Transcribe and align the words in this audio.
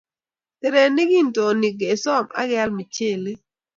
Terenik 0.59 1.09
kintonik 1.11 1.75
kesoom 1.79 2.25
ak 2.39 2.47
keal 2.49 2.69
michelee 2.77 3.37